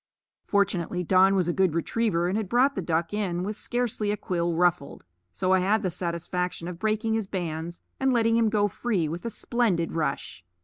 Fortunately 0.41 1.03
Don 1.03 1.35
was 1.35 1.47
a 1.47 1.53
good 1.53 1.75
retriever 1.75 2.27
and 2.27 2.35
had 2.35 2.49
brought 2.49 2.73
the 2.73 2.81
duck 2.81 3.13
in 3.13 3.43
with 3.43 3.55
scarcely 3.55 4.09
a 4.09 4.17
quill 4.17 4.55
ruffled; 4.55 5.05
so 5.31 5.53
I 5.53 5.59
had 5.59 5.83
the 5.83 5.91
satisfaction 5.91 6.67
of 6.67 6.79
breaking 6.79 7.13
his 7.13 7.27
bands 7.27 7.83
and 7.99 8.11
letting 8.11 8.35
him 8.35 8.49
go 8.49 8.67
free 8.67 9.07
with 9.07 9.27
a 9.27 9.29
splendid 9.29 9.93
rush. 9.93 10.43